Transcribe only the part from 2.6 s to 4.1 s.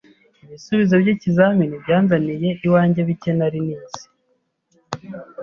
iwanjye bike nari nize.